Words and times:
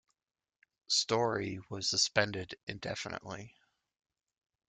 Storey 0.87 1.59
was 1.69 1.87
suspended 1.87 2.55
indefinitely. 2.65 3.53